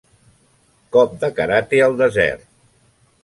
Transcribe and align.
Cop 0.95 1.13
de 1.25 1.29
karate 1.41 1.83
al 1.89 1.95
desert 2.01 2.47